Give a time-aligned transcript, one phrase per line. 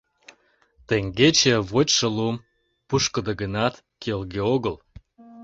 [0.87, 2.35] Теҥгече вочшо лум,
[2.87, 4.75] пушкыдо гынат, келге огыл.